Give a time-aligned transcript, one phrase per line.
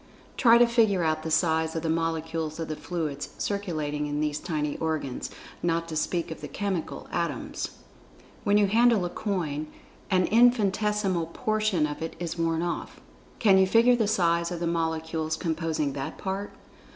[0.35, 4.39] Try to figure out the size of the molecules of the fluids circulating in these
[4.39, 5.29] tiny organs,
[5.61, 7.77] not to speak of the chemical atoms.[Pg 69]
[8.45, 9.67] When you handle a coin,
[10.09, 15.37] an infinitesimal portion of it is worn off—can you figure the size of the molecules
[15.37, 16.51] composing that part?